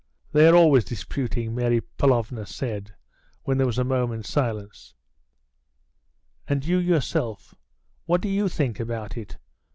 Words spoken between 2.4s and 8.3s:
said, when there was a moment's silence. "And you yourself, what do